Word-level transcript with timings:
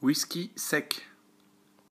Whisky 0.00 0.50
sec. 0.56 1.02